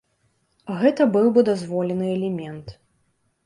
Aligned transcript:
Гэта 0.83 1.07
быў 1.17 1.29
бы 1.37 1.45
дазволены 1.51 2.11
элемент. 2.17 2.67